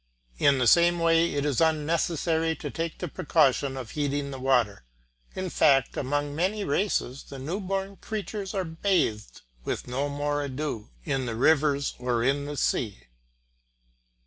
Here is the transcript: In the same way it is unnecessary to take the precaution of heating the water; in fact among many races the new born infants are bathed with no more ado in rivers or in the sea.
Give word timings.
In 0.39 0.57
the 0.57 0.65
same 0.65 0.97
way 0.97 1.31
it 1.35 1.45
is 1.45 1.61
unnecessary 1.61 2.55
to 2.55 2.71
take 2.71 2.97
the 2.97 3.07
precaution 3.07 3.77
of 3.77 3.91
heating 3.91 4.31
the 4.31 4.39
water; 4.39 4.83
in 5.35 5.51
fact 5.51 5.95
among 5.95 6.33
many 6.35 6.63
races 6.63 7.21
the 7.25 7.37
new 7.37 7.59
born 7.59 7.99
infants 8.01 8.55
are 8.55 8.63
bathed 8.65 9.41
with 9.63 9.87
no 9.87 10.09
more 10.09 10.41
ado 10.41 10.89
in 11.05 11.27
rivers 11.27 11.93
or 11.99 12.23
in 12.23 12.45
the 12.45 12.57
sea. 12.57 13.09